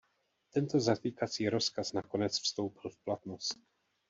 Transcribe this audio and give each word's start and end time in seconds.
Tento 0.53 0.79
zatýkací 0.79 1.49
rozkaz 1.49 1.93
nakonec 1.93 2.39
vstoupil 2.39 2.89
v 2.91 2.97
platnost. 2.97 3.59